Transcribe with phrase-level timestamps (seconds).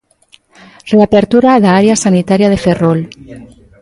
[0.91, 2.99] Reapertura da área sanitaria de Ferrol.